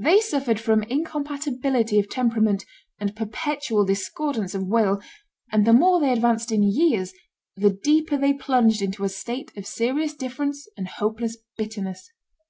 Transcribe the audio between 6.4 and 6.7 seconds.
in